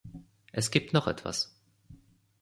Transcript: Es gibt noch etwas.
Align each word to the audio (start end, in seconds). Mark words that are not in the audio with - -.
Es 0.51 0.71
gibt 0.71 0.93
noch 0.93 1.05
etwas. 1.07 1.53